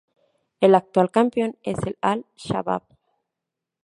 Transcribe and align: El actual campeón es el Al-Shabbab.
El 0.61 0.73
actual 0.73 1.11
campeón 1.11 1.57
es 1.61 1.77
el 1.85 1.95
Al-Shabbab. 2.01 2.81